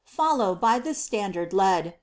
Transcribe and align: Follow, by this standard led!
Follow, 0.07 0.55
by 0.55 0.79
this 0.79 0.97
standard 0.97 1.53
led! 1.53 1.93